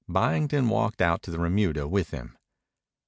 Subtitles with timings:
[0.09, 2.35] Byington walked out to the remuda with him.